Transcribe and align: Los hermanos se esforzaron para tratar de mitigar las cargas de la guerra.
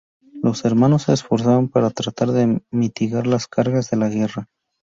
Los 0.41 0.65
hermanos 0.65 1.03
se 1.03 1.13
esforzaron 1.13 1.69
para 1.69 1.91
tratar 1.91 2.29
de 2.31 2.63
mitigar 2.71 3.27
las 3.27 3.47
cargas 3.47 3.91
de 3.91 3.97
la 3.97 4.09
guerra. 4.09 4.47